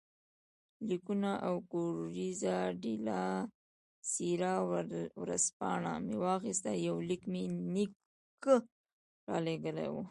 لیکونه 0.87 1.31
او 1.47 1.55
کوریره 1.71 2.57
ډیلا 2.83 3.23
سیرا 4.11 4.55
ورځپاڼه 5.19 5.93
مې 6.05 6.15
واخیستل، 6.23 6.75
یو 6.87 6.97
لیک 7.09 7.23
مې 7.31 7.43
نیکه 7.73 8.55
رالېږلی 9.29 9.87
وو. 9.89 9.99